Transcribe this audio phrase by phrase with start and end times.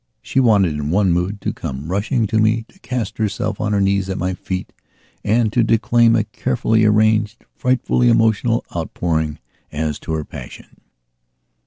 [0.23, 3.79] She wanted, in one mood, to come rushing to me, to cast herself on her
[3.79, 4.73] knees at my feet
[5.23, 9.37] and to declaim a carefully arranged, frightfully emotional, outpouring
[9.71, 10.81] as to her passion.